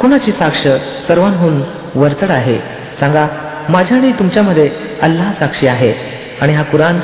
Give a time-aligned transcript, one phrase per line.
[0.00, 0.62] कुणाची साक्ष
[1.08, 1.62] सर्वांहून
[1.94, 2.58] वरचढ आहे?
[3.00, 3.26] सांगा
[3.68, 4.70] माझ्या आणि तुमच्यामध्ये
[5.02, 5.92] अल्लाह साक्षी आहे
[6.40, 7.00] आणि हा कुराण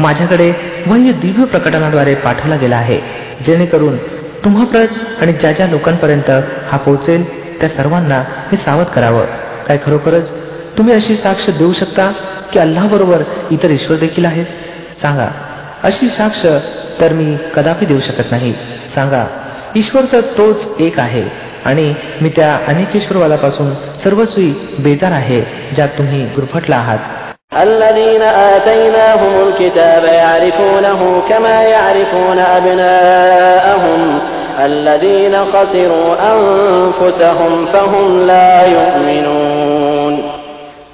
[0.00, 0.52] माझ्याकडे
[0.86, 3.00] वह्य दिव्य प्रकटनाद्वारे पाठवला गेला आहे.
[3.46, 3.96] जेणेकरून
[4.44, 4.88] तुम्हाप्रत
[5.20, 6.30] आणि ज्या ज्या लोकांपर्यंत
[6.70, 7.24] हा पोहोचेल
[7.60, 9.24] त्या सर्वांना हे सावध करावं.
[9.66, 10.30] काय खरोखरच?
[10.78, 12.12] तुम्ही अशी साक्ष देऊ शकता
[12.52, 14.46] की अल्लाबरोबर इतर ईश्वर देखील आहेत?
[15.02, 15.28] सांगा
[15.82, 16.46] अशी साक्ष
[17.00, 18.52] तर मी कदापि देऊ शकत नाही.
[18.94, 19.26] सांगा
[19.76, 21.47] ईश्वर तर तोच एक आहे.
[21.68, 25.40] आणि मी त्या अनिकेश्वरवालापासून सर्व सुई बेजार आहे
[25.74, 26.98] ज्यात तुम्ही गुरफटला आहात.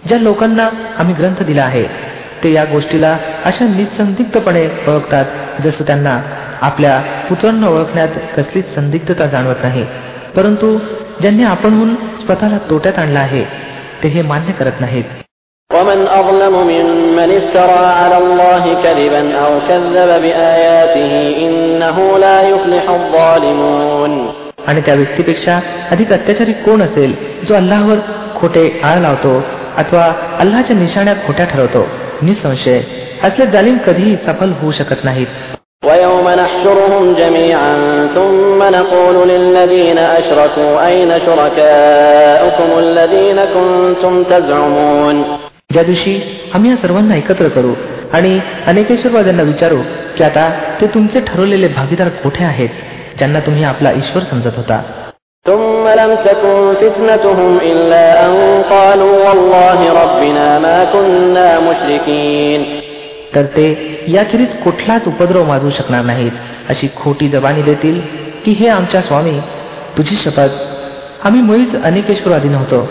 [0.09, 1.84] ज्या लोकांना आम्ही ग्रंथ दिला आहे
[2.44, 5.25] ते या गोष्टीला अशा निसंदिग्धपणे ओळखतात
[5.64, 6.20] जसं त्यांना
[6.62, 9.86] आपल्या पुत्रांना ओळखण्यात कसलीच संदिग्धता जाणवत नाही.
[10.36, 10.78] परंतु
[11.22, 13.44] ज्यांनी आपणहून स्वतःला तोट्यात आणला आहे
[14.03, 15.03] ते हे मान्य करत नाहीत
[15.70, 21.12] ومن أظلم ممن افترى على الله كذبا أو كذب بآياته
[21.45, 24.14] إنه لا يفلح الظالمون
[24.67, 25.59] आणि त्या व्यक्तीपेक्षा
[25.92, 27.14] अधिक अत्याचारी कोण असेल
[27.48, 28.00] जो अल्लाहवर
[28.36, 29.34] खोटे आळ लावतो
[29.78, 31.86] अथवा अल्लाच्या निशाण्यात खोट्या ठरवतो
[32.22, 32.81] निसंशय
[33.23, 35.28] असले जालिम कधीही सफल होऊ शकत नाहीत
[35.84, 37.73] ويوم نحشرهم جميعا
[38.16, 45.17] ثم نقول للذين أشركوا أين شركاؤكم الذين كنتم تزعمون
[45.73, 46.14] ज्या दिवशी
[46.56, 47.73] आम्ही या सर्वांना एकत्र करू
[48.17, 48.31] आणि
[48.72, 49.78] अनेकेश्वरवाद्यांना विचारू
[50.17, 50.45] की आता
[50.81, 52.69] ते तुमचे ठरवलेले भागीदार कुठे आहेत
[53.18, 54.80] ज्यांना तुम्ही आपला ईश्वर समजत होता
[55.46, 58.34] ثم لم تكن فتنتهم إلا أن
[58.69, 62.62] قالوا والله ربنا ما كنا مشركين
[63.34, 66.33] तर ते याखेरीज कुठलाच उपद्रव माजू शकणार नाहीत
[66.69, 68.00] अशी खोटी जबानी देतील
[68.45, 69.41] की हे आमच्या स्वामी
[69.99, 70.49] तुझी शपथ.
[71.25, 72.89] आम्ही मुळीच अनेकेश्वरवादी नव्हतो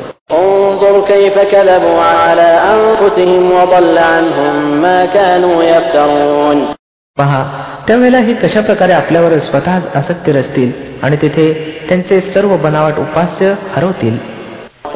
[7.17, 7.43] पहा
[7.87, 10.71] त्यावेळेला हे कशा प्रकारे आपल्यावर स्वतःच असत्य रचतील
[11.03, 11.53] आणि तेथे
[11.89, 14.32] त्यांचे सर्व बनावट उपास्य हरवतील?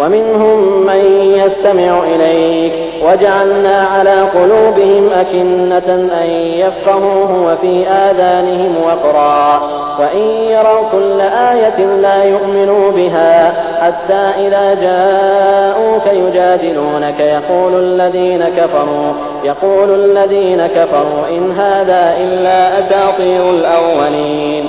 [0.00, 1.02] ومنهم من
[1.34, 2.72] يستمع إليك
[3.04, 5.88] وجعلنا على قلوبهم أكنة
[6.22, 6.30] أن
[6.62, 9.62] يفقهوه وفي آذانهم وقرا
[10.00, 19.12] وإن يروا كل آية لا يؤمنوا بها حتى إذا جاءوك يجادلونك يقول الذين كفروا
[19.44, 24.64] يقول الذين كفروا إن هذا إلا أساطير الأولين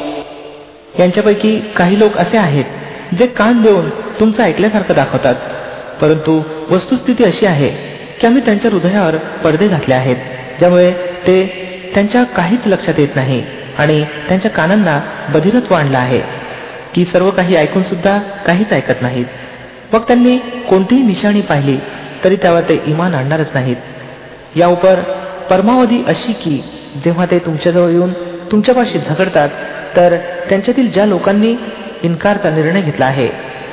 [0.99, 2.65] यांच्यापैकी काही लोक असे आहेत
[3.12, 3.88] जे कान देऊन
[4.20, 5.34] तुमचं ऐकल्यासारखं दाखवतात.
[6.00, 7.68] परंतु वस्तुस्थिती अशी आहे
[8.20, 10.16] की आम्ही त्यांच्या हृदयावर पडदे घातले आहेत
[10.58, 10.90] ज्यामुळे
[11.26, 11.42] ते
[11.94, 13.42] त्यांच्या काहीच लक्षात येत नाही
[13.78, 15.00] आणि त्यांच्या कानांना
[15.32, 16.20] बधिरत्व आणलं आहे.
[16.94, 19.24] की सर्व काही ऐकून सुद्धा काहीच ऐकत नाहीत.
[19.92, 20.36] मग त्यांनी
[20.68, 21.76] कोणतीही निशाणी पाहिली
[22.24, 23.76] तरी त्यावर ते इमान आणणारच नाहीत.
[24.56, 25.00] या उपर
[25.50, 26.62] परमावधी अशी की
[27.04, 28.12] जेव्हा ते तुमच्याजवळ येऊन
[28.52, 29.48] तुमच्यापाशी झगडतात
[29.96, 30.16] तर
[30.48, 31.54] त्यांच्यातील ज्या लोकांनी
[32.02, 33.28] इन्कारचा निर्णय घेतला आहे.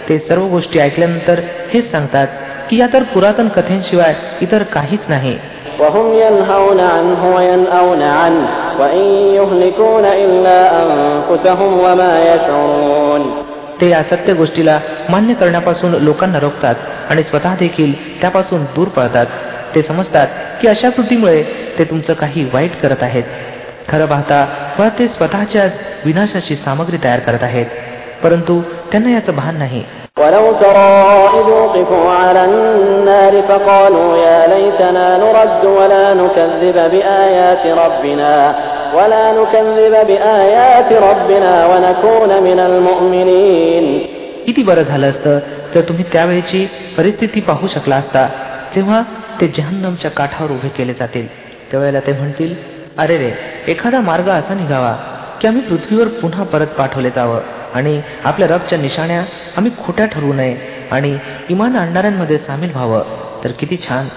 [0.10, 1.40] ते सर्व गोष्टी ऐकल्यानंतर
[1.74, 2.28] हेच सांगतात
[2.70, 5.38] की या तर पुरातन कथेंशिवाय इतर काहीच नाही.
[13.82, 16.76] ते या सत्य गोष्टीला मान्य करण्यापासून लोकांना रोखतात
[17.10, 19.26] आणि स्वतः देखील त्यापासून दूर पळतात.
[19.76, 20.28] ते समजतात
[20.62, 21.44] की अशा कृतीमुळे
[21.80, 23.24] ते तुमचं काही वाईट करत आहेत.
[23.90, 24.48] खरं पाहता
[24.80, 25.74] व ते स्वतःच्याच
[26.06, 27.66] विनाशाची सामग्री तयार करत आहेत.
[28.25, 28.61] परंतु
[28.93, 29.83] त्यांना याचं भान नाही
[30.17, 30.91] ولو ترى
[31.39, 38.33] إذ وقفوا على النار فقالوا يا ليتنا نرد ولا نكذب بآيات ربنا
[38.95, 43.87] ولا نكذب بآيات ربنا ونكون من المؤمنين
[44.47, 45.39] किती बरं झालं असतं
[45.75, 46.61] तर तुम्ही त्यावेळेची
[46.97, 48.27] परिस्थिती पाहू शकला असता
[48.75, 49.03] जेव्हा
[49.41, 51.27] ते जहन्नमच्या काठावर उभे केले जातील
[51.71, 52.55] त्यावेळेला ते म्हणतील
[52.99, 53.31] अरे रे
[53.73, 54.93] एखादा मार्ग असा निघावा
[55.41, 57.41] की आम्ही पृथ्वीवर पुन्हा परत पाठवले जावं
[57.75, 59.23] आणि आपल्या रबच्या निशाण्या
[59.57, 60.57] आम्ही खोट्या ठरवू नये
[60.91, 61.17] आणि
[61.49, 63.03] इमान आणणाऱ्यांमध्ये सामील व्हावं
[63.45, 64.09] तर किती छान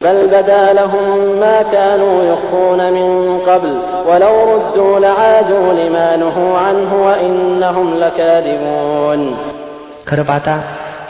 [0.00, 1.04] بل بدا لهم
[1.40, 3.10] ما كانوا يخفون من
[3.40, 3.72] قبل
[4.08, 9.20] ولو ردوا لعادوا لما نهوا عنه وإنهم لكاذبون
[10.06, 10.54] खरं पाहता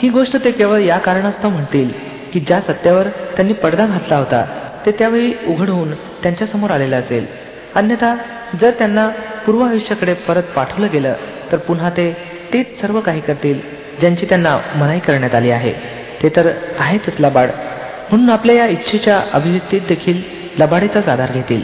[0.02, 1.88] ही गोष्ट ते केवळ या कारणास्तव म्हणतील
[2.32, 4.44] की ज्या सत्यावर त्यांनी पडदा घातला होता
[4.86, 7.26] ते त्यावेळी उघड होऊन त्यांच्यासमोर आलेलं असेल
[7.74, 8.14] अन्यथा
[8.60, 9.08] जर त्यांना
[9.46, 11.14] पूर्व आयुष्याकडे परत पाठवलं गेलं
[11.51, 12.17] तर पुन्हा ते
[12.53, 13.59] तेच सर्व काही करतील
[13.99, 15.73] ज्यांची त्यांना मनाई करण्यात आली आहे.
[16.23, 17.49] ते तर आहेतच लबाड.
[18.11, 20.21] म्हणून आपल्या या इच्छेच्या अभिव्यक्तीत देखील
[20.59, 21.63] लबाडीचाच आधार घेतील.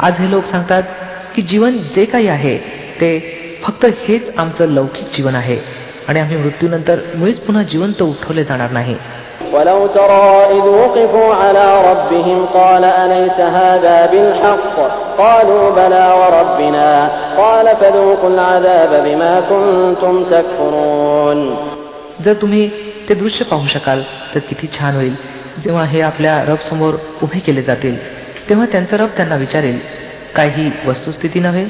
[0.00, 0.82] आज हे लोक सांगतात
[1.34, 2.58] की जीवन जे काही आहे
[3.00, 5.58] ते फक्त हेच आमचं लौकिक जीवन आहे.
[6.08, 8.96] आणि आम्ही मृत्यूनंतर मुळीच पुन्हा जिवंत उठवले जाणार नाही.
[9.53, 14.75] ولو ترى إذ وقفوا على ربهم قال أليس هذا بالحق
[15.17, 16.89] قالوا بلى وربنا
[17.37, 21.39] قال فذوقوا العذاب بما كنتم تكفرون
[22.25, 22.63] जर तुम्ही
[23.07, 23.99] ते दृश्य पाहू शकाल
[24.33, 25.15] तर किती छान होईल
[25.63, 27.95] जेव्हा हे आपल्या रब समोर उभे केले जातील
[28.49, 29.77] तेव्हा त्यांचा रब त्यांना विचारेल
[30.35, 31.63] काय ही वस्तुस्थिती नव्हे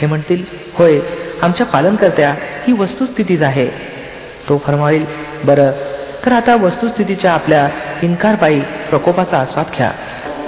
[0.00, 0.42] हे म्हणतील
[0.78, 0.98] होय
[1.42, 2.34] आमच्या पालनकर्त्या
[2.66, 3.66] ही वस्तुस्थितीच आहे
[4.48, 5.04] तो फरमाईल
[5.44, 5.70] बरं
[6.28, 7.68] तर आता वस्तुस्थितीच्या आपल्या
[8.02, 8.60] इन्कारपायी
[8.90, 9.92] प्रकोपाचा आस्वाद घ्या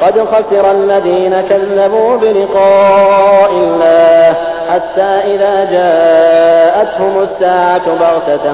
[0.03, 4.35] قد خسر الذين كذبوا بلقاء الله
[4.71, 8.47] حتى إذا جاءتهم الساعة بغتة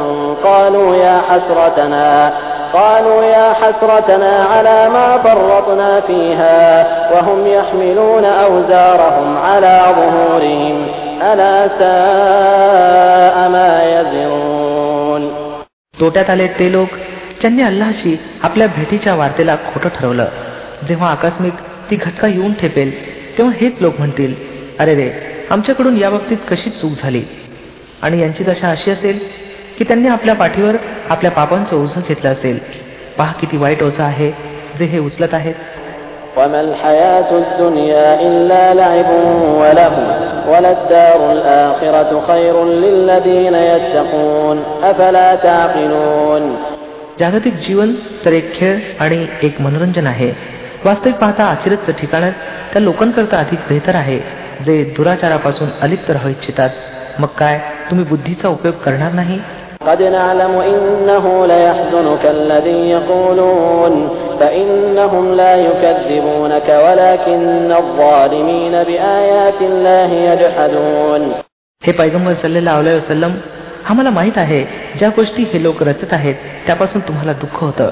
[0.44, 2.32] قالوا يا حسرتنا
[2.72, 10.86] قالوا يا حسرتنا على ما فرطنا فيها وهم يحملون أوزارهم على ظهورهم
[11.22, 15.22] ألا ساء ما يزرون
[16.00, 16.90] तोट्यात आले ते लोक
[17.41, 20.25] ज्यांनी अल्लाशी आपल्या भेटीच्या वार्तेला खोटं ठरवलं.
[20.87, 21.53] जेव्हा आकस्मिक
[21.91, 22.91] ती घटका येऊन ठेपेल
[23.37, 24.33] तेव्हा हेच लोक म्हणतील
[24.79, 25.09] अरे रे
[25.51, 27.23] आमच्याकडून या बाबतीत कशी चूक झाली?
[28.01, 29.19] आणि यांची दशा अशी असेल
[29.77, 30.75] की त्यांनी आपल्या पाठीवर
[31.09, 32.59] आपल्या पापांचं ओझं घेतलं असेल.
[33.17, 34.31] पहा किती वाईट ओझं आहे
[34.79, 35.53] जे हे उचलत आहेत.
[47.16, 47.94] وما الحياة الدنيا إلا لعب وله وللدار الآخرة خير للذين يتقون أفلا تعقلون जागतिक जीवन
[48.24, 50.32] तर एक खेळ आणि एक मनोरंजन आहे
[50.84, 52.30] वास्तविक पाहता आश्चर्यचं ठिकाण
[52.72, 54.18] त्या लोकांकरता अधिक बेहतर आहे
[54.66, 56.70] जे दुराचारापासून अलिप्त राहू इच्छितात
[57.18, 57.58] मग काय
[57.90, 59.40] तुम्ही बुद्धीचा उपयोग करणार नाही
[59.88, 64.08] قد نعلم إنه ليحزنك الذي يقولون
[64.40, 71.22] فإنهم لا يكذبونك ولكن الظالمين بآيات الله يجحدون
[71.82, 73.32] हे पैगंबर सल्लेला वसलम
[73.89, 74.63] आम्हाला माहीत आहे
[74.99, 76.35] ज्या गोष्टी हे लोक रचत आहेत
[76.65, 77.89] त्यापासून तुम्हाला दुःख होतं.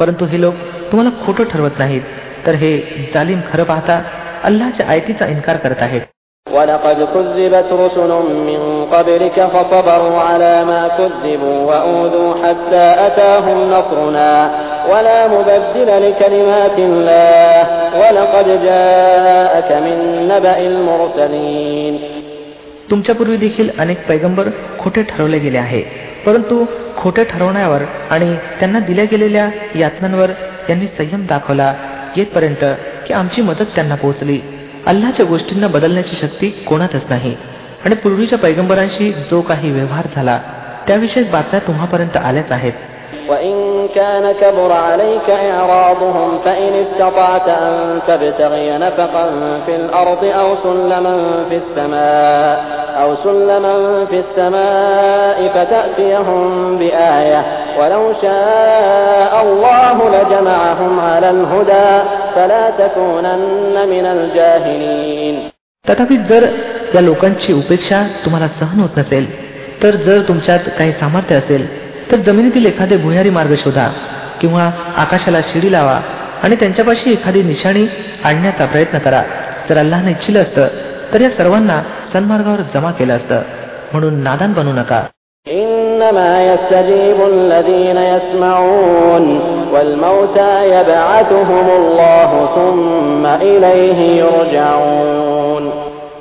[0.00, 0.54] परंतु हे लोक
[0.92, 2.00] तुम्हाला खोटं ठरवत नाहीत.
[2.46, 2.76] तर हे
[3.14, 4.02] जालिम खरं पाहता
[4.44, 6.00] अल्लाच्या आयतीचा इन्कार करत आहेत.
[22.90, 24.48] तुमच्यापूर्वी देखील अनेक पैगंबर
[24.78, 25.82] खोटे ठरवले गेले आहे.
[26.26, 26.64] परंतु
[26.96, 30.30] खोटे ठरवण्यावर आणि त्यांना दिल्या गेलेल्या यातनांवर
[30.66, 31.74] त्यांनी संयम दाखवला
[32.16, 32.64] येतपर्यंत
[33.06, 34.40] की आमची मदत त्यांना पोहोचली.
[34.86, 37.34] अल्लाच्या गोष्टींना बदलण्याची शक्ती कोणातच नाही.
[37.84, 40.40] आणि पूर्वीच्या पैगंबरांशी जो काही व्यवहार झाला
[40.86, 42.72] त्याविषयी बातम्या तुम्हापर्यंत आल्याच आहेत.
[43.29, 49.25] وإن كان كبر عليك إعراضهم فإن استطعت أن تبتغي نفقا
[49.65, 51.15] في الأرض أو سلما
[51.49, 57.41] في السماء أو سلما في السماء فتأتيهم بآية
[57.79, 65.35] ولو شاء الله لجمعهم على الهدى فلا تكونن من الجاهلين
[65.85, 66.43] तथापि जर
[66.95, 69.25] या लोकांची उपेक्षा तुम्हाला सहन होत नसेल
[69.83, 71.67] तर जर तुमच्यात काही सामर्थ्य असेल
[72.11, 73.87] तर जमिनीतील एखादे भुयारी मार्ग शोधा
[74.41, 75.99] किंवा आकाशाला शिडी लावा
[76.43, 77.85] आणि त्यांच्यापाशी एखादी निशाणी
[78.23, 79.21] आणण्याचा प्रयत्न करा
[79.69, 80.67] जर अल्लाने इच्छिलं असतं
[81.13, 81.81] तर या सर्वांना
[82.13, 83.41] सन्मार्गावर जमा केलं असतं
[83.93, 85.03] म्हणून नादान बनू नका
[85.47, 89.25] إنما يستجيب الذين يسمعون
[89.73, 95.63] والموتى يبعثهم الله ثم إليه يرجعون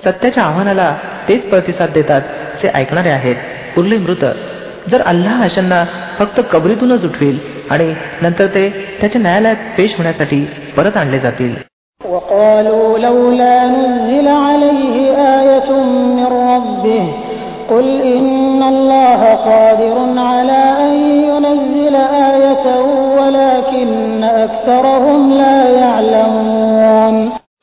[0.04, 0.88] सत्याच्या आव्हानाला
[1.28, 2.20] तेच प्रतिसाद देतात
[2.62, 4.24] जे ऐकणारे आहेत उरले मृत
[4.91, 5.83] जर अल्लाह अशांना
[6.19, 10.45] फक्त कबरीतूनच उठवेल आणि नंतर ते त्याच्या न्यायालयात पेश होण्यासाठी
[10.77, 11.55] परत आणले जातील.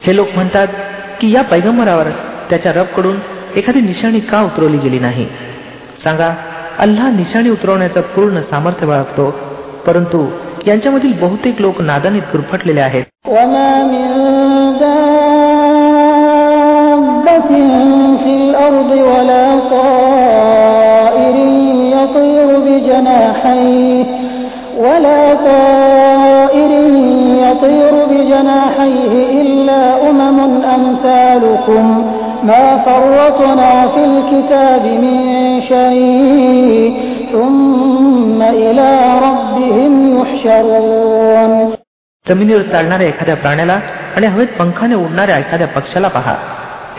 [0.03, 0.67] हे लोक म्हणतात
[1.21, 2.11] की या पैगंबरावर
[2.51, 3.17] त्याच्या रबकडून
[3.57, 5.27] एखादी निशाणी का उतरवली गेली नाही?
[6.05, 6.35] सांगा
[6.80, 9.26] अल्लाह निशाणी उतरवण्याचं पूर्ण सामर्थ्य बाळगतो
[9.88, 10.20] परंतु
[10.68, 14.08] यांच्यामधील बहुतेक लोक नादानीत गुरफटलेले आहेत وما من
[16.12, 17.50] دابة
[18.24, 21.36] في الأرض ولا طائر
[21.96, 24.06] يطير بجناحيه
[24.78, 26.72] ولا طائر
[27.46, 30.40] يطير بجناحيه إلا أمم
[30.78, 31.86] أمثالكم
[32.46, 35.16] ما فرطنا في الكتاب من
[35.62, 36.92] شيء
[37.32, 38.90] ثم إلى
[39.28, 41.52] ربهم يحشرون
[42.26, 43.80] जमिनीवर चालणाऱ्या एखाद्या प्राण्याला
[44.16, 46.36] आणि हवेत पंखाने उडणाऱ्या एखाद्या पक्षाला पहा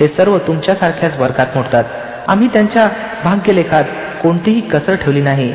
[0.01, 1.85] हे सर्व तुमच्यासारख्याच वर्गात मोडतात
[2.29, 2.89] आम्ही त्यांच्या
[3.25, 3.85] भाग्यलेखात
[4.23, 5.53] कोणतीही कसर ठेवली नाही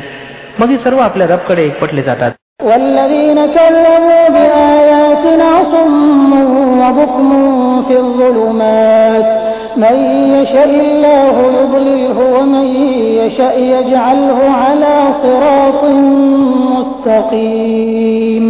[0.58, 6.32] मग हे सर्व आपल्या रबकडे एकवटले जातात والذين كذبوا بآياتنا صم
[6.80, 7.28] وبكم
[7.82, 9.41] في الظلمات
[9.76, 9.96] من
[10.36, 12.66] يشاء الله يضلله ومن
[13.20, 15.82] يشاء يجعله على صراط
[16.76, 18.44] مستقيم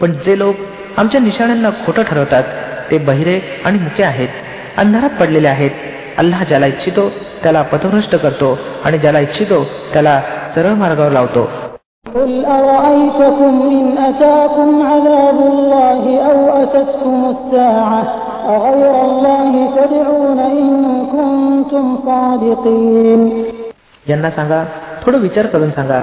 [0.00, 0.56] पण जे लोक
[0.98, 2.44] आमच्या निशाण्यांना खोटं ठरवतात
[2.90, 4.28] ते बहिरे आणि मुके आहेत
[4.82, 5.70] अंधारात पडलेले आहेत
[6.18, 7.04] अल्लाह ज्याला इच्छितो
[7.42, 8.48] त्याला पथभ्रष्ट करतो
[8.84, 9.58] आणि ज्याला इच्छितो
[9.92, 10.20] त्याला
[10.54, 11.44] सरळ मार्गावर लावतो
[12.06, 18.02] قل أرأيتكم إن أتاكم عذاب الله أو أتتكم الساعة
[18.46, 20.70] أغير الله تدعون إن
[21.12, 23.22] كنتم صادقين
[24.06, 24.60] यांना सांगा
[25.02, 26.00] थोडं विचार करून सांगा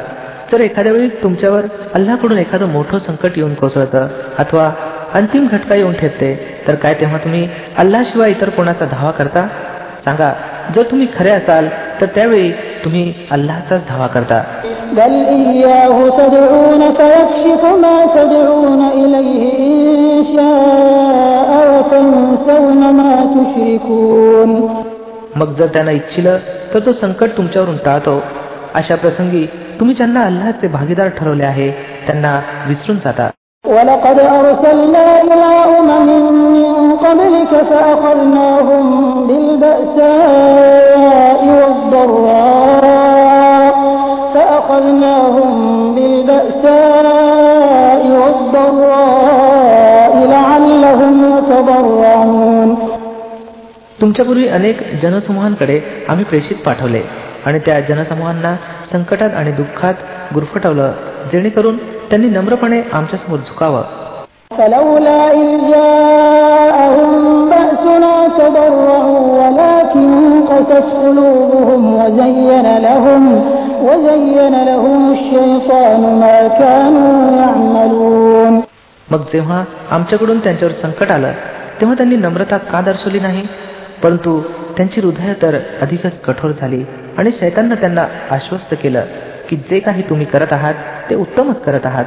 [0.52, 4.08] जर एखाद्या वेळी तुमच्यावर अल्लाकडून एखादं मोठं संकट येऊन कोसळतं
[4.40, 4.70] अथवा
[5.14, 6.30] अंतिम घटका येऊन ठेपते
[6.68, 7.48] तर काय तेव्हा तुम्ही
[7.78, 9.48] अल्लाशिवाय इतर कोणाचा धावा करता
[10.06, 10.32] सांगा
[10.76, 11.68] जर तुम्ही खरे असाल
[12.02, 12.52] तर त्यावेळी
[12.84, 14.40] तुम्ही अल्लाचाच धावा करता
[14.98, 24.50] بل إياه تدعون فيكشف ما تدعون إليه إن شاء وتنسون ما تشركون
[25.40, 26.38] मग जर त्यांना इच्छिलं
[26.74, 28.16] तर तो संकट तुमच्यावरून टाळतो
[28.80, 29.46] अशा प्रसंगी
[29.80, 31.70] तुम्ही ज्यांना अल्लाचे भागीदार ठरवले आहे
[32.08, 33.30] त्यांना विसरून जाता
[33.66, 36.10] ولقد أرسلنا إلى أمم
[36.54, 38.84] من قبلك فأخذناهم
[39.28, 42.51] بالبأساء والضراء
[44.72, 45.50] فأخذناهم
[45.96, 52.70] بالبأساء والضراء لعلهم يتضرعون
[54.02, 55.78] तुमच्यापूर्वी अनेक जनसमूहांकडे
[56.12, 57.02] आम्ही प्रेषित पाठवले
[57.46, 58.56] आणि त्या जनसमूहांना
[58.92, 59.96] संकटात आणि दुःखात
[60.36, 60.92] गुरफटवलं
[61.32, 61.78] जेणेकरून
[62.10, 63.84] त्यांनी नम्रपणे आमच्यासमोर झुकावं
[64.52, 67.12] فلولا إذ جاءهم
[67.52, 70.10] بأسنا تضرعوا ولكن
[70.52, 73.24] قست قلوبهم وزين لهم
[79.11, 81.33] मग जेव्हा आमच्याकडून त्यांच्यावर संकट आलं
[81.81, 83.43] तेव्हा त्यांनी नम्रता का दर्शवली नाही?
[84.03, 84.41] परंतु
[84.77, 86.85] त्यांची हृदय तर अधिकच कठोर झाली
[87.19, 89.03] आणि शैतांना त्यांना आश्वस्त केलं
[89.51, 90.75] की जे काही तुम्ही करत आहात
[91.11, 92.05] ते उत्तमच करत आहात.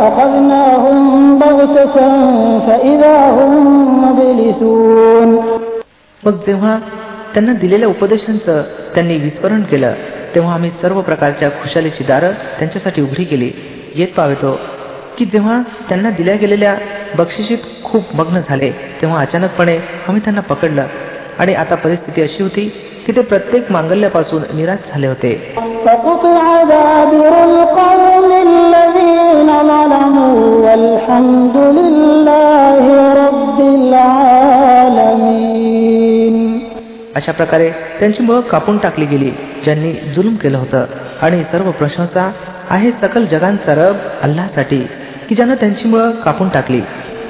[0.08, 1.96] أخذناهم بغتة
[2.60, 5.40] فإذا هم مبلسون
[6.26, 6.80] मग जेव्हा
[7.34, 8.62] त्यांना दिलेल्या उपदेशांचं
[8.96, 9.94] त्यांनी विस्मरण केलं
[10.36, 13.52] तेव्हा आम्ही सर्व प्रकारच्या खुशालीची दारं त्यांच्यासाठी उघडी केली
[13.96, 14.60] येत पावेतो
[15.18, 16.76] की जेव्हा त्यांना दिल्या गेलेल्या
[17.18, 20.88] बक्षिशीत खूप मग्न झाले तेव्हा अचानकपणे आम्ही त्यांना पकडलं
[21.39, 22.73] आणि आता परिस्थिती अशी होती
[23.07, 25.55] की ते प्रत्येक मांगल्यापासून निराश झाले होते.
[37.17, 39.31] अशा प्रकारे त्यांची मुळ कापून टाकली गेली
[39.65, 40.85] ज्यांनी जुलूम केलं होतं.
[41.23, 42.33] आणि सर्व प्रशंसा
[42.71, 44.87] आहे सकल जगांचा रब अल्लासाठी
[45.29, 46.81] की ज्यानं त्यांची मुळं कापून टाकली.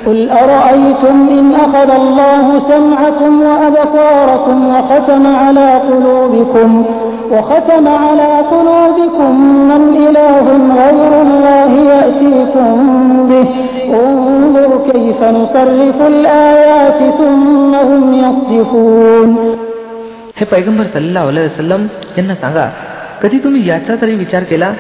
[0.06, 6.86] قل أرأيتم إن أخذ الله سمعكم وأبصاركم وختم على قلوبكم
[7.32, 9.32] وختم على قلوبكم
[9.70, 10.46] من إله
[10.82, 12.76] غير الله يأتيكم
[13.30, 13.48] به
[14.02, 19.30] انظر كيف نصرف الآيات ثم هم يصدفون
[20.40, 21.82] हे पैगंबर सल्ला वसलम
[22.18, 22.68] यांना सांगा
[23.22, 24.74] कधी तुम्ही याचा तरी विचार केला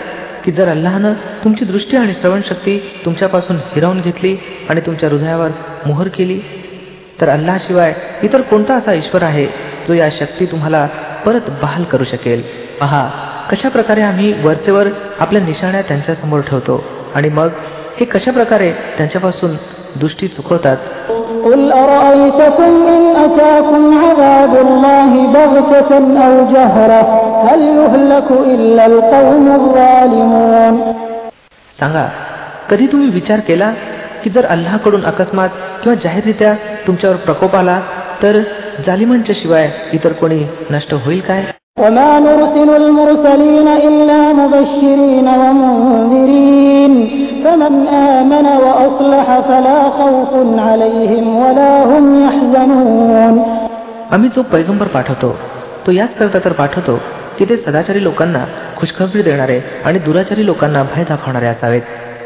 [0.46, 1.13] की जर अल्लाहनं
[1.44, 4.36] तुमची दृष्टी आणि श्रवणशक्ती तुमच्यापासून हिरावून घेतली
[4.70, 5.50] आणि तुमच्या हृदयावर
[5.86, 6.39] मोहर केली
[7.22, 9.46] तर अल्लाशिवाय इतर कोणता असा ईश्वर आहे
[9.88, 10.86] जो या शक्ती तुम्हाला
[11.25, 12.41] परत बहाल करू शकेल
[12.79, 13.08] पहा
[13.50, 14.88] कशा प्रकारे आम्ही वरचेवर
[15.20, 16.84] आपल्या निशाण्या त्यांच्यासमोर ठेवतो
[17.15, 17.50] आणि मग
[18.00, 19.56] हे कशा प्रकारे त्यांच्यापासून
[19.96, 20.77] दृष्टी चुकवतात
[21.44, 27.01] قل أرأيتكم إن أتاكم عذاب الله بغتة أو جهرة
[31.80, 32.08] सांगा
[32.70, 33.72] कधी तुम्ही विचार केला
[34.25, 35.49] की जर अल्लाकडून अकस्मात
[35.82, 36.54] किंवा जाहीररित्या
[36.87, 37.80] तुमच्यावर प्रकोप आला
[38.22, 38.40] तर
[38.87, 41.42] जालिमांच्या शिवाय इतर कोणी नष्ट होईल काय?
[54.12, 55.37] आम्ही जो पैगंबर पाठवतो
[55.87, 56.99] तो याच करता तर पाठवतो.
[57.41, 58.45] तिथे सदाचारी लोकांना
[58.77, 61.83] खुशखबरी देणारे आणि दुराचारी लोकांना भय दाखवणारे असावेत.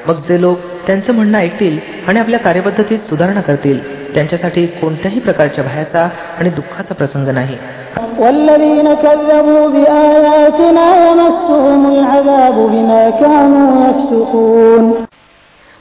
[0.06, 6.08] मग जे लोक त्यांचं म्हणणं ऐकतील आणि आपल्या कार्यपद्धतीत सुधारणा करतील त्यांच्यासाठी कोणत्याही प्रकारच्या भयाचा
[6.38, 7.56] आणि दुःखाचा प्रसंग नाही.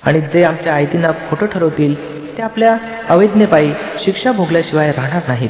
[0.03, 1.95] आणि जे आमच्या आयतींना खोटं ठरवतील
[2.37, 2.77] ते आपल्या
[3.09, 3.73] अवैज्ञेपायी
[4.05, 5.49] शिक्षा भोगल्याशिवाय राहणार नाहीत.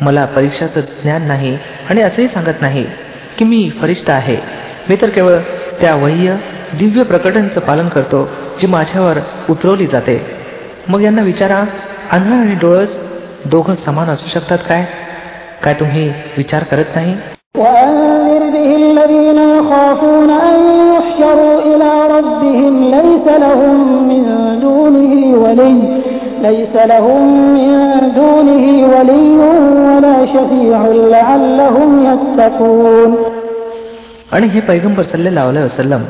[0.00, 1.56] मला परीक्षाचं ज्ञान नाही
[1.90, 2.84] आणि असंही सांगत नाही
[3.38, 4.36] की मी फरिष्ठ आहे
[4.88, 5.36] मी तर केवळ
[5.80, 6.36] त्या वह्य
[6.78, 8.28] दिव्य प्रकटनचं पालन करतो
[8.60, 9.18] जी माझ्यावर
[9.50, 10.20] उतरवली जाते
[10.88, 11.62] मग यांना विचारा
[12.12, 12.96] आंधळा आणि डोळस
[13.44, 14.84] दोघं समान असू शकतात काय
[15.62, 17.16] काय तुम्ही विचार करत नाही
[17.54, 20.56] وأنذر به الذين يخافون أن
[20.90, 23.76] يحشروا إلى ربهم ليس لهم
[24.08, 24.24] من
[28.14, 29.22] دونه ولي
[30.28, 30.80] شفيع
[31.10, 33.12] لعلهم يتقون
[34.32, 36.02] आणि हे पैगंबर सल्लेला वसलम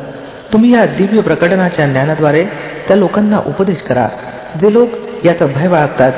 [0.53, 2.45] तुम्ही या दिव्य प्रकटनाच्या ज्ञानाद्वारे
[2.89, 4.07] त्या लोकांना उपदेश करा
[4.61, 4.89] जे लोक
[5.25, 6.13] याचं भय बाळगतात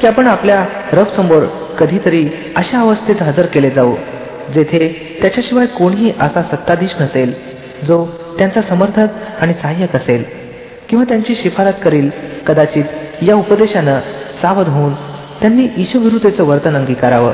[0.00, 1.44] की आपण आपल्या रब समोर
[1.78, 2.24] कधीतरी
[2.56, 3.94] अशा अवस्थेत हजर केले जाऊ
[4.54, 4.88] जेथे
[5.20, 7.32] त्याच्याशिवाय कोणीही असा सत्ताधीश नसेल
[7.86, 8.04] जो
[8.38, 10.24] त्यांचा समर्थक आणि सहाय्यक असेल
[10.88, 12.08] किंवा त्यांची शिफारत करील
[12.46, 14.00] कदाचित या उपदेशानं
[14.42, 14.92] सावध होऊन
[15.42, 17.32] त्यांनी ईशविरुद्धेचं वर्तन अंगीकारावं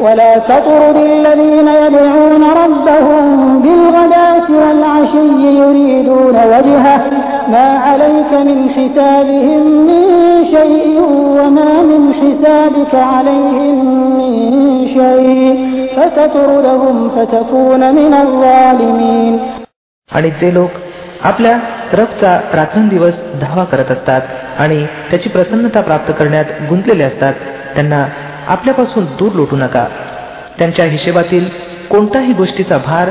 [0.00, 3.24] ولا تطرد الذين يدعون ربهم
[3.62, 5.26] بالغداة والعشي
[5.62, 6.96] يريدون وجهه
[7.54, 10.02] ما عليك من حسابهم من
[10.56, 10.96] شيء
[11.38, 13.76] وما من حسابك عليهم
[14.18, 14.32] من
[14.98, 15.54] شيء
[15.96, 19.34] فتطردهم فتكون من الظالمين
[20.10, 20.70] आणि जे लोक
[21.22, 21.58] आपल्या
[21.92, 24.20] रबचा रात्रंदिवस धावा करत असतात
[24.58, 27.34] आणि त्याची प्रसन्नता प्राप्त करण्यात गुंतलेले असतात
[27.74, 28.04] त्यांना
[28.48, 29.84] आपल्यापासून दूर लोटू नका
[30.58, 31.48] त्यांच्या हिशेबातील
[31.90, 33.10] कोणत्याही गोष्टीचा भार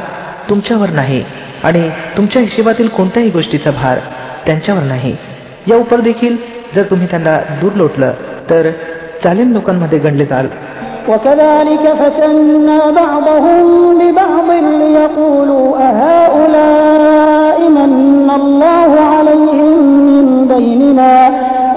[0.50, 1.24] तुमच्यावर नाही
[1.64, 4.00] आणि तुमच्या हिशेबातील कोणत्याही गोष्टीचा भार
[4.46, 5.16] त्यांच्यावर नाही
[5.68, 6.36] या उपर देखील
[6.76, 8.14] जर तुम्ही त्यांना दूर लोटलं
[8.50, 8.70] तर
[9.24, 10.48] चालेल लोकांमध्ये गणले जाल
[11.08, 13.66] وكذلك فتنا بعضهم
[14.00, 17.17] ببعض ليقولوا أهؤلاء
[18.28, 19.72] من الله عليهم
[20.08, 21.14] من بيننا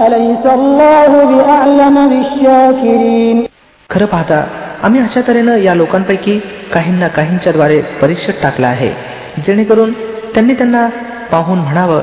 [0.06, 3.38] أليس الله بأعلم بالشاكرين
[3.90, 4.38] खरं पाहता
[4.86, 6.34] आम्ही अशा तऱ्हेनं या लोकांपैकी
[6.72, 8.90] काहींना काहींच्याद्वारे परीक्षेत टाकलं आहे
[9.46, 9.92] जेणेकरून
[10.34, 10.86] त्यांनी त्यांना
[11.32, 12.02] पाहून म्हणावं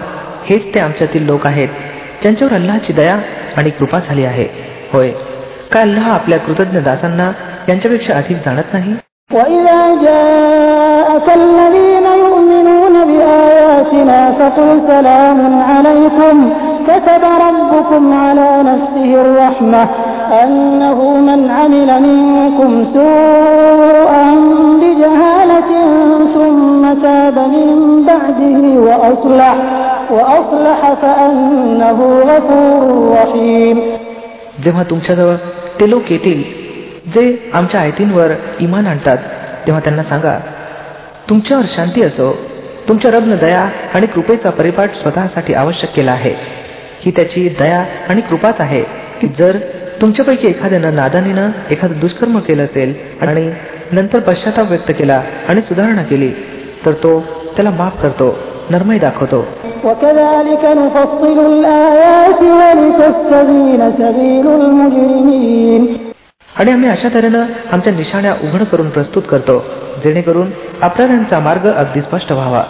[0.49, 1.67] हेच ते आमच्यातील लोक आहेत
[2.21, 3.17] ज्यांच्यावर अल्लाची दया
[3.57, 4.47] आणि कृपा झाली आहे
[4.93, 5.11] होय
[5.71, 7.31] काय अल्लाह आपल्या कृतज्ञ दासांना
[7.69, 8.93] यांच्यापेक्षा अधिक जाणत नाही
[9.29, 12.66] وإذا جاءك الذين يؤمنون
[12.97, 15.39] بآياتنا فقل سلام
[15.71, 16.35] عليكم
[16.89, 19.87] كتب ربكم على نفسه الرحمة
[20.43, 24.27] أنه من عمل منكم سوءا
[24.81, 25.71] بجهالة
[26.35, 27.69] ثم تاب من
[28.05, 29.55] بعده وأصلح
[30.11, 32.81] وأصلح فأنه غفور
[33.17, 33.77] رحيم
[34.63, 35.35] जेव्हा तुमच्याजवळ
[35.79, 36.41] ते लोक येतील
[37.13, 39.17] जे आमच्या आयतींवर इमान आणतात
[39.65, 40.37] तेव्हा त्यांना सांगा
[41.29, 42.29] तुमच्यावर शांती असो
[42.88, 46.34] तुमच्या रब्न दया आणि कृपेचा परिपाठ स्वतःसाठी आवश्यक केला आहे.
[47.00, 48.82] ही त्याची दया आणि कृपाच आहे
[49.20, 49.58] की जर
[50.00, 53.50] तुमच्यापैकी एखाद्यानं नादानीनं एखादं दुष्कर्म केलं असेल आणि
[53.92, 56.28] नंतर पश्चाताप व्यक्त केला आणि सुधारणा केली
[56.86, 57.20] तर तो
[57.56, 58.34] त्याला माफ करतो
[58.70, 59.46] नरमाई दाखवतो.
[66.58, 69.64] आणि आम्ही अशा तऱ्हेनं आमच्या निशाण्या उघड करून प्रस्तुत करतो
[70.04, 70.50] जेणेकरून
[70.82, 72.62] अपराध्यांचा मार्ग अगदी स्पष्ट व्हावा.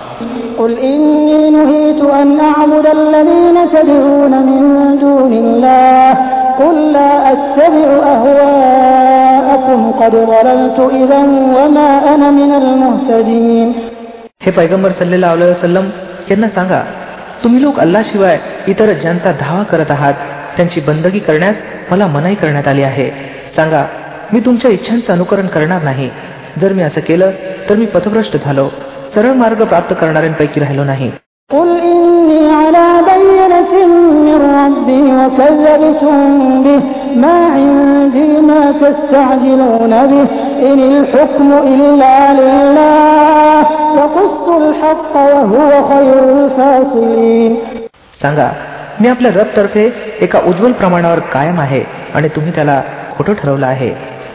[14.41, 15.85] हे पैगंबर सल्लेला वसलम
[16.31, 16.83] यांना सांगा
[17.45, 20.15] तुम्ही लोक अल्लाशिवाय इतर ज्यांचा धावा करत आहात
[20.57, 21.57] त्यांची बंदगी करण्यास
[21.91, 23.38] मला मनाई करण्यात आली आहे.
[23.59, 23.85] सांगा
[24.33, 26.11] मी तुमच्या इच्छांचं अनुकरण करणार नाही.
[26.61, 27.31] जर मी असं केलं
[27.71, 28.69] तर मी पथभ्रष्ट झालो.
[29.15, 31.11] सरळ मार्ग प्राप्त करणाऱ्यांपैकी राहिलो नाही.
[48.23, 48.51] सांगा
[49.01, 52.83] मी आपल्या रब तर्फे एका उज्ज्वल प्रमाणावर कायम आहे आणि तुम्ही त्याला
[53.19, 53.95] खोटं ठरवलं आहे.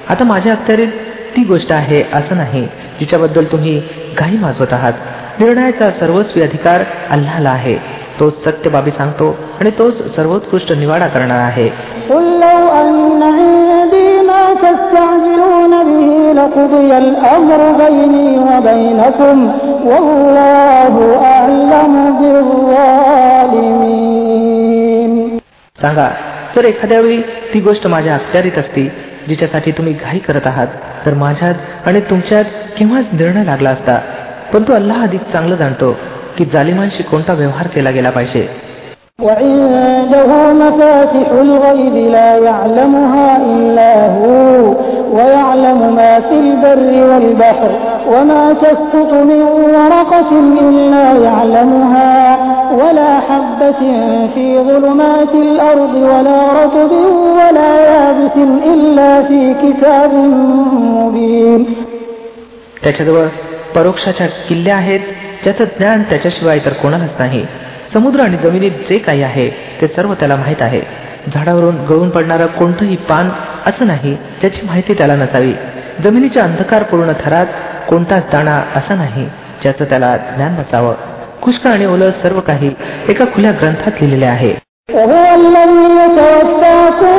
[0.09, 0.87] आता माझ्या अखत्यारीत
[1.35, 2.67] ती गोष्ट आहे असं नाही
[2.99, 3.81] जिच्याबद्दल तुम्ही
[4.17, 4.93] घाई माजवत आहात.
[5.39, 8.03] निर्णयाचा सर्वस्वी अधिकार अल्हाला आहे.
[8.19, 11.69] तोच सत्य बाबी सांगतो आणि तोच सर्वोत्कृष्ट निवाडा करणार आहे.
[25.81, 26.09] सांगा
[26.55, 27.21] जर एखाद्या वेळी
[27.53, 28.89] ती गोष्ट माझ्या अखत्यारीत असती
[29.27, 30.67] जिच्यासाठी तुम्ही घाई करत आहात
[31.05, 31.53] तर माझ्यात
[31.85, 32.45] आणि तुमच्यात
[32.77, 33.99] केव्हाच निर्णय लागला असता.
[34.53, 35.97] परंतु अल्लाह अधिक चांगलं जाणतो
[36.37, 38.47] की जालिमांशी कोणता व्यवहार केला गेला पाहिजे.
[39.22, 44.74] وعنده مفاتح الغيب لا يعلمها إلا هو
[45.16, 47.70] ويعلم ما في البر والبحر
[48.12, 49.42] وما تسقط من
[49.76, 50.30] ورقة
[50.68, 52.14] إلا يعلمها
[52.80, 53.80] ولا حبة
[54.34, 56.92] في ظلمات الأرض ولا رطب
[57.38, 58.36] ولا يابس
[58.74, 60.10] إلا في كتاب
[60.98, 61.62] مبين
[62.82, 63.26] त्याच्याजवळ
[63.74, 65.00] परोक्षाच्या किल्ल्या आहेत
[65.42, 67.44] ज्याचं ज्ञान त्याच्याशिवाय तर कोणालाच नाही
[67.94, 69.48] समुद्र आणि जमिनीत जे काही आहे
[69.80, 70.80] ते सर्व त्याला माहीत आहे
[71.32, 73.28] झाडावरून गळून पडणारं कोणतंही पान
[73.66, 75.52] असं नाही ज्याची माहिती त्याला नसावी
[76.04, 77.46] जमिनीच्या अंधकारपूर्ण थरात
[77.88, 79.26] कोणताच दाणा असा नाही
[79.62, 80.94] ज्याचं त्याला ज्ञान नसावं
[81.42, 82.72] खुष्क आणि ओलं सर्व काही
[83.08, 84.54] एका खुल्या ग्रंथात लिहिलेले आहे
[84.88, 87.16] وهو الذي يتوفاكم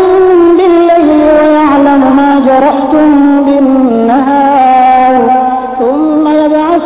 [0.58, 3.12] بالليل ويعلم ما جرحتم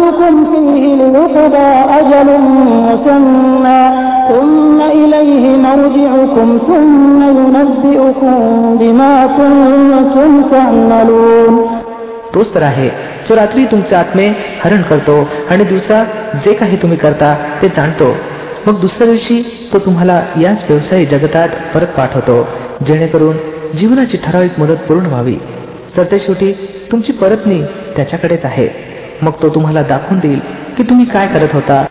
[0.07, 2.29] يبعثكم فيه ليقضى أجل
[2.89, 3.81] مسمى
[4.29, 8.37] ثم إليه مرجعكم ثم ينبئكم
[8.79, 11.55] بما كنتم تعملون
[12.33, 12.89] तोच तर आहे
[13.27, 14.27] जो रात्री तुमचे आत्मे
[14.63, 15.15] हरण करतो
[15.51, 16.03] आणि दिवसा
[16.45, 18.07] जे काही तुम्ही करता ते जाणतो
[18.67, 19.41] मग दुसऱ्या दिवशी
[19.73, 22.37] तो तुम्हाला याच व्यवसायी जगतात परत पाठवतो
[22.87, 23.35] जेणेकरून
[23.77, 25.35] जीवनाची ठराविक मुदत पूर्ण व्हावी
[25.97, 26.51] तर शेवटी
[26.91, 27.61] तुमची परतणी
[27.95, 28.86] त्याच्याकडेच आहे
[29.22, 30.40] मग तो तुम्हाला दाखवून देईल
[30.76, 31.84] की तुम्ही काय करत होता.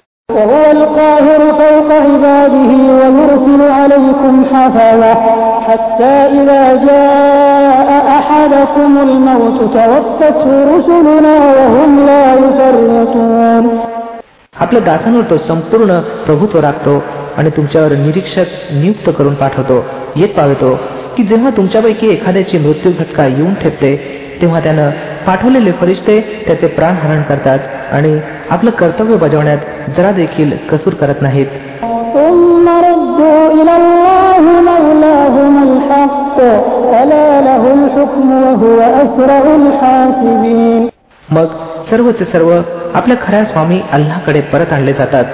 [14.60, 17.04] आपल्या दासांवर तो संपूर्ण प्रभुत्व राखतो
[17.38, 19.86] आणि तुमच्यावर निरीक्षक नियुक्त करून पाठवतो.
[20.16, 20.80] येत पावतो
[21.18, 23.96] की जेव्हा तुमच्यापैकी एखाद्याची मृत्यू घटका येऊन ठेपते
[24.42, 24.90] तेव्हा त्यानं
[25.28, 27.60] पाठवलेले फरिश्ते त्याचे प्राण हरण करतात
[27.92, 29.58] आणि आपलं कर्तव्य बजावण्यात
[29.98, 31.46] जरा देखील कसूर करत नाहीत.
[41.32, 41.46] मग
[41.90, 42.62] सर्वचे सर्व
[42.94, 45.26] आपल्या खऱ्या स्वामी अल्लाकडे परत आणले जातात.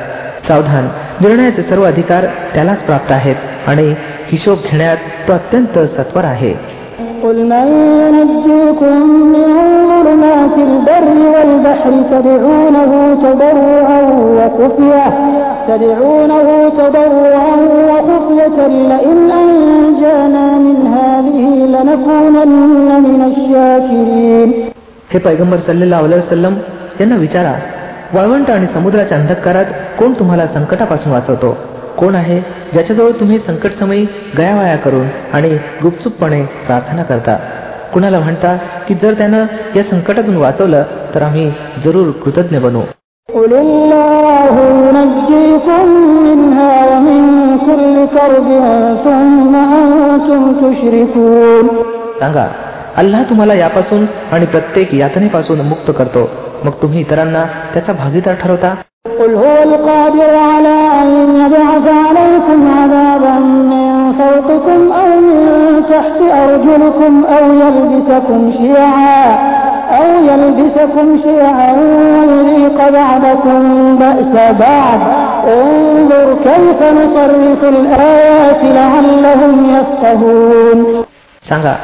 [0.47, 0.85] सावधान
[1.21, 3.35] निर्णयाचे सर्व अधिकार त्यालाच प्राप्त आहेत
[3.67, 3.95] आणि
[4.27, 6.83] हिशोब घेण्यात तो अत्यंत सत्वर आहे.
[10.42, 14.00] قل من ينجيكم من ظلمات البر والبحر تدعونه تضرعا
[14.38, 15.06] وخفية
[15.68, 17.56] تدعونه تضرعا
[17.90, 24.52] وخفية لئن أنجانا من هذه لنكونن من الشاكرين
[25.12, 26.54] हे पैगंबर सल्लेला वसलम
[27.00, 27.54] यांना विचारा
[28.14, 29.64] वाळवंट आणि समुद्राच्या अंधकारात
[29.98, 31.56] कोण तुम्हाला संकटापासून वाचवतो
[31.98, 32.40] कोण आहे
[32.72, 34.06] ज्याच्याजवळ तुम्ही संकटसमयी
[34.38, 37.36] गयावाया करून आणि गुपचूपपणे प्रार्थना करता
[37.92, 38.56] कुणाला म्हणता
[38.88, 39.44] की जर त्यानं
[39.76, 40.82] या संकटातून वाचवलं
[41.14, 41.50] तर आम्ही
[41.84, 42.82] जरूर कृतज्ञ बनू
[43.28, 45.86] قل الله ينجيكم
[46.26, 47.22] منها ومن
[47.66, 48.48] كل كرب
[49.04, 51.66] ثم أنتم تشركون
[52.20, 52.46] सांगा
[52.96, 56.28] अल्लाह तुम्हाला यापासून आणि प्रत्येक यातनेपासून मुक्त करतो
[56.64, 58.74] मग तुम्ही इतरांना त्याचा भागीदार ठरवता
[59.18, 61.08] قل هو القادر على أن
[61.40, 63.34] يبعث عليكم عذابا
[63.70, 65.61] من فوقكم أو من
[65.92, 69.24] تحت أرجلكم أو يلبسكم شيعا
[69.98, 71.72] أو يلبسكم شيعا
[72.28, 73.62] ويذيق بعضكم
[73.98, 75.00] بأس بعض
[75.58, 80.80] انظر كيف نصرف الآيات لعلهم يفقهون
[81.42, 81.74] सांगा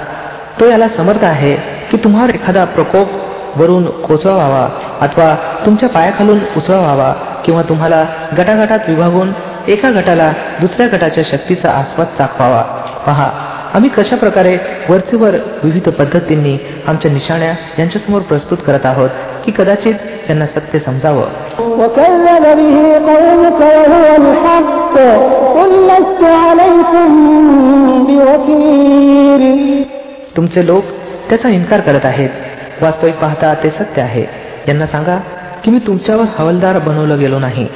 [0.58, 1.54] तो याला समर्थ आहे
[1.90, 3.08] की तुम्हाला एखादा प्रकोप
[3.56, 4.66] वरून कोसळवावा
[5.00, 5.34] अथवा
[5.66, 7.12] तुमच्या पायाखालून उसळवावा
[7.44, 8.04] किंवा तुम्हाला
[8.38, 9.32] गटागटात विभागून
[9.68, 12.62] एका गटाला दुसऱ्या गटाच्या शक्तीचा आस्वाद चाकवावा
[13.06, 13.28] पहा
[13.73, 14.57] आम्ही कशा प्रकारे
[14.89, 19.09] वरचेवर विविध पद्धतींनी आमच्या निशाण्या यांच्यासमोर प्रस्तुत करत आहोत
[19.45, 21.23] की कदाचित त्यांना सत्य समजावं?
[30.37, 30.83] तुमचे लोक
[31.29, 32.29] त्याचा इन्कार करत आहेत.
[32.81, 34.25] वास्तविक पाहता ते सत्य आहे.
[34.67, 35.17] यांना सांगा
[35.63, 37.67] की मी तुमच्यावर हवलदार बनवलं गेलो नाही.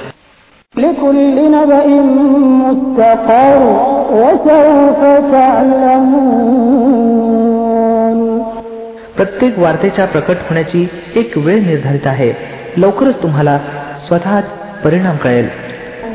[9.16, 12.33] प्रत्येक वार्तेच्या प्रकट होण्याची एक वेळ निर्धारित आहे
[12.77, 13.59] लवकरच तुम्हाला
[14.07, 14.44] स्वतःच
[14.85, 15.49] परिणाम कळेल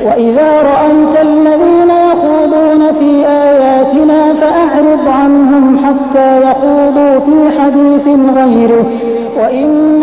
[0.02, 8.06] وإذا رأيت الذين يخوضون في آياتنا فأعرض عنهم حتى يخوضوا في حديث
[8.38, 8.86] غيره
[9.36, 9.97] وإما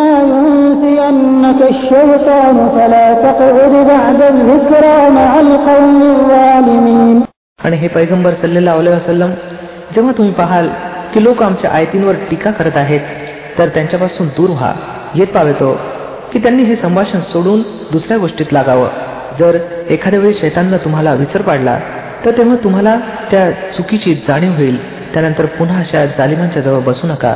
[1.46, 7.18] ينسينك الشيطان فلا تقعد بعد الذكرى مع القوم الظالمين
[7.60, 9.32] आणि हे पैगंबर सल्लेला वसलम
[9.96, 10.70] जेव्हा तुम्ही पाहाल
[11.14, 13.02] की लोक आमच्या आयतींवर टीका करत आहेत
[13.58, 14.72] तर त्यांच्यापासून दूर व्हा
[15.16, 15.72] येत पावेतो
[16.34, 18.88] की त्यांनी हे संभाषण सोडून दुसऱ्या गोष्टीत लागावं
[19.40, 19.58] जर
[19.90, 21.78] एखाद्या वेळी शैतांना तुम्हाला विसर पाडला
[22.26, 22.98] तर तेव्हा तुम्हाला
[23.32, 24.78] त्या चुकीची जाणीव होईल
[25.16, 27.36] त्यानंतर पुन्हा अशा जालिमांच्या जवळ बसू नका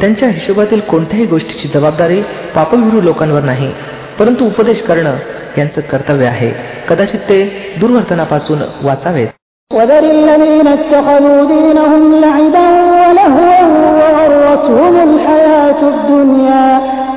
[0.00, 2.20] त्यांच्या हिशोबातील कोणत्याही गोष्टीची जबाबदारी
[2.54, 3.72] पापविरू लोकांवर नाही
[4.18, 5.16] परंतु उपदेश करणं
[5.58, 6.52] यांचं कर्तव्य आहे
[6.88, 7.42] कदाचित ते
[7.80, 9.28] दुर्वर्तनापासून वाचावेत
[9.70, 10.04] وذر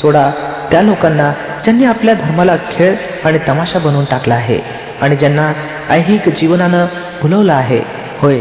[0.00, 0.30] सोडा
[0.70, 1.32] त्या लोकांना
[1.64, 4.58] ज्यांनी आपल्या धर्माला खेळ आणि तमाशा बनवून टाकला आहे
[5.02, 5.52] आणि ज्यांना
[5.90, 6.86] ऐहिक जीवनानं
[7.22, 7.80] भुलवलं आहे.
[8.20, 8.40] होय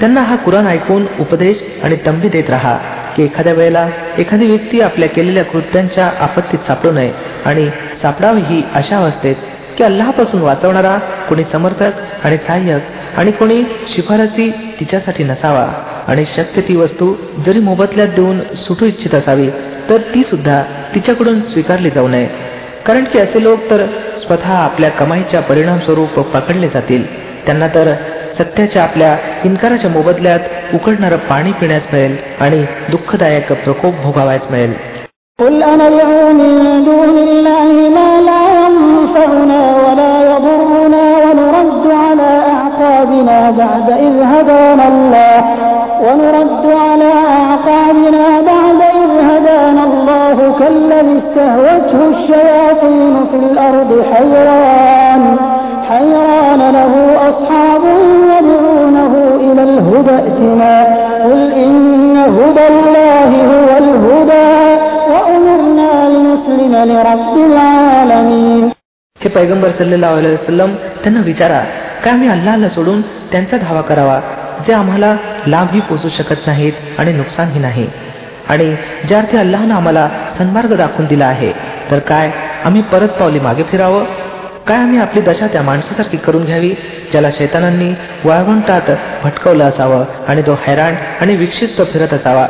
[0.00, 2.76] त्यांना हा कुराण ऐकून उपदेश आणि तंबी देत राहा
[3.16, 3.86] की एखाद्या वेळेला
[4.18, 7.12] एखादी व्यक्ती आपल्या केलेल्या कृत्यांच्या आपत्तीत सापडू नये
[7.46, 7.68] आणि
[8.02, 9.36] सापडावी ही अशा अवस्थेत
[9.78, 10.96] की अल्लापासून वाचवणारा
[11.28, 14.50] कोणी समर्थक आणि सहाय्यक आणि कोणी शिफारसी
[14.80, 15.66] तिच्यासाठी नसावा
[16.08, 17.14] आणि शक्य ती वस्तू
[17.46, 19.48] जरी मोबदल्यात देऊन सुटू इच्छित असावी
[19.88, 20.62] तर ती सुद्धा
[20.95, 22.27] तिच्याकडून स्वीकारली जाऊ नये
[22.85, 23.85] कारण की असे लोक तर
[24.17, 27.05] स्वतः आपल्या कमाईच्या परिणाम स्वरूप पकडले जातील
[27.45, 27.93] त्यांना तर
[28.37, 34.73] सत्याच्या आपल्या इन्काराच्या मोबदल्यात उकडणारं पाणी पिण्यास मिळेल आणि दुःखदायक प्रकोप भोगावायच मिळेल
[35.39, 44.15] قل أندعو من دون الله ما لا ينفعنا ولا يضرنا ونرد على أعقابنا بعد إذ
[44.23, 45.39] هدانا الله
[46.05, 48.08] ونرد على أعقابنا
[50.59, 55.23] كالذي استهوته الشياطين في الأرض حيران
[55.89, 56.93] حيران له
[57.29, 57.83] أصحاب
[58.33, 59.13] يدعونه
[59.45, 60.73] إلى الهدى ائتنا
[61.25, 64.51] قل إن هدى الله هو الهدى
[65.11, 68.65] وأمرنا لنسلم لرب العالمين
[69.23, 70.71] हे पैगंबर सल्लेला वसलम
[71.03, 71.61] त्यांना विचारा
[72.03, 74.19] का आम्ही अल्लाला सोडून त्यांचा धावा करावा
[74.67, 75.15] जे आम्हाला
[75.47, 77.87] लाभही पोचू शकत नाहीत आणि नुकसानही नाही
[78.49, 78.67] आणि
[79.07, 80.07] ज्या अर्थी अल्लानं आम्हाला
[80.40, 81.52] सन्मार्ग दाखवून दिला आहे.
[81.90, 82.30] तर काय
[82.64, 84.04] आम्ही परत पावली मागे फिरावं?
[84.66, 86.68] काय आम्ही आपली दशा त्या माणसासारखी करून घ्यावी
[87.10, 88.90] ज्याला शैतानांनी वाळवंटात
[89.24, 92.46] भटकवलं असावं आणि तो हैराण आणि विक्षिप्त फिरत असावा?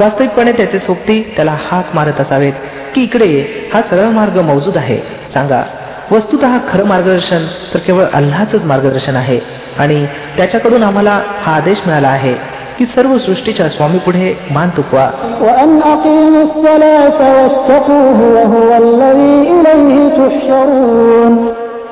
[0.00, 2.52] वास्तविकपणे त्याचे सोबती त्याला हात मारत असावेत.
[2.94, 3.44] की इकडे
[3.74, 4.98] हा सरळ मार्ग मौजूद आहे.
[5.32, 5.64] सांगा
[6.10, 9.40] वस्तुत खरं मार्गदर्शन तर केवळ अल्लाच मार्गदर्शन आहे
[9.78, 12.53] आणि त्याच्याकडून आम्हाला हा आदेश मिळाला आहे.
[12.78, 15.10] की सर्व सृष्टीच्या स्वामी पुढे मान तुकवा.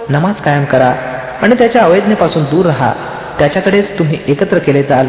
[0.08, 0.92] नमाज कायम करा
[1.42, 2.92] आणि त्याच्या अवैधनेपासून दूर राहा.
[3.38, 5.06] त्याच्याकडेच तुम्ही एकत्र केले जाल.